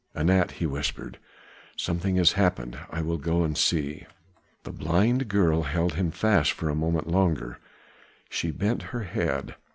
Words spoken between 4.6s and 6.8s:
The blind girl held him fast for a